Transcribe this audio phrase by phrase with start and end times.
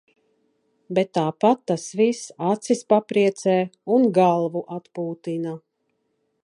[0.97, 3.57] Bet tāpat tas viss acis papriecē
[3.97, 5.55] un galvu atpūtina.